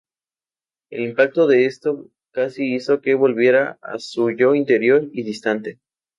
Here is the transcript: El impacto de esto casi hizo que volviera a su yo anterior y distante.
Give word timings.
El 0.89 1.01
impacto 1.03 1.45
de 1.45 1.67
esto 1.67 2.07
casi 2.31 2.73
hizo 2.73 3.01
que 3.01 3.13
volviera 3.13 3.77
a 3.83 3.99
su 3.99 4.31
yo 4.31 4.53
anterior 4.53 5.07
y 5.13 5.21
distante. 5.21 5.79